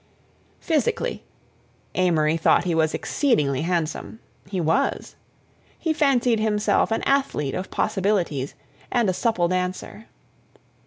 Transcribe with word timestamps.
Physically.—Amory 0.59 2.35
thought 2.35 2.63
that 2.63 2.67
he 2.67 2.73
was 2.73 2.95
exceedingly 2.95 3.61
handsome. 3.61 4.19
He 4.49 4.59
was. 4.59 5.15
He 5.77 5.93
fancied 5.93 6.39
himself 6.39 6.89
an 6.89 7.03
athlete 7.03 7.53
of 7.53 7.69
possibilities 7.69 8.55
and 8.91 9.07
a 9.11 9.13
supple 9.13 9.47
dancer. 9.47 10.07